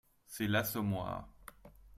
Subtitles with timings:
[0.25, 1.29] C’est L’Assommoir